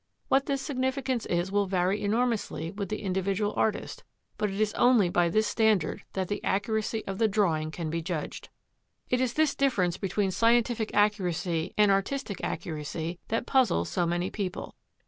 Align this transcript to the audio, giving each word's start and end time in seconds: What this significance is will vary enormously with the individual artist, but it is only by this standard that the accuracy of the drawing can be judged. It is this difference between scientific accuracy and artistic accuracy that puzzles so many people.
What 0.29 0.47
this 0.47 0.63
significance 0.63 1.27
is 1.27 1.51
will 1.51 1.67
vary 1.67 2.01
enormously 2.01 2.71
with 2.71 2.89
the 2.89 3.03
individual 3.03 3.53
artist, 3.55 4.03
but 4.39 4.49
it 4.49 4.59
is 4.59 4.73
only 4.73 5.09
by 5.11 5.29
this 5.29 5.45
standard 5.45 6.01
that 6.13 6.27
the 6.27 6.43
accuracy 6.43 7.05
of 7.05 7.19
the 7.19 7.27
drawing 7.27 7.69
can 7.69 7.91
be 7.91 8.01
judged. 8.01 8.49
It 9.11 9.21
is 9.21 9.33
this 9.33 9.53
difference 9.53 9.97
between 9.97 10.31
scientific 10.31 10.89
accuracy 10.95 11.75
and 11.77 11.91
artistic 11.91 12.43
accuracy 12.43 13.19
that 13.27 13.45
puzzles 13.45 13.89
so 13.89 14.07
many 14.07 14.31
people. 14.31 14.73